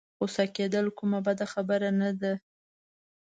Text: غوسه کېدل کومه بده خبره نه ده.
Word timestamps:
غوسه 0.17 0.45
کېدل 0.55 0.85
کومه 0.97 1.19
بده 1.27 1.45
خبره 1.53 1.89
نه 2.01 2.11
ده. 2.21 2.33